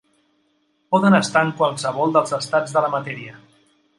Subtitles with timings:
[0.95, 3.37] Poden estar en qualsevol dels estats de la matèria.